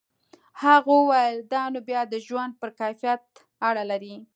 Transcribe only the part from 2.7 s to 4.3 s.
کیفیت اړه لري.